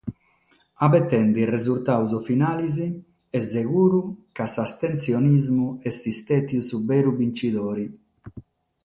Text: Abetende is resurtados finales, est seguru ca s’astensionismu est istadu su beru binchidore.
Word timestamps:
Abetende 0.85 1.39
is 1.45 1.53
resurtados 1.57 2.23
finales, 2.29 2.75
est 3.37 3.49
seguru 3.55 4.01
ca 4.35 4.45
s’astensionismu 4.53 5.67
est 5.87 6.01
istadu 6.13 6.57
su 6.67 6.77
beru 6.89 7.11
binchidore. 7.19 7.85